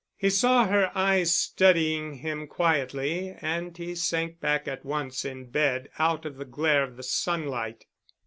[0.17, 5.89] He saw her eyes studying him quietly and he sank back at once in bed
[5.99, 7.85] out of the glare of the sunlight.